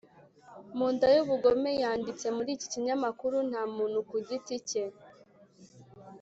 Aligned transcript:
mu 0.77 0.87
nday’ubugome 0.93 1.71
yanditse 1.81 2.25
muri 2.35 2.49
iki 2.55 2.67
kinyamakuru 2.73 3.37
nta 3.49 3.63
muntu 3.75 3.97
ku 4.09 4.15
giti 4.27 4.55
cye 4.69 4.83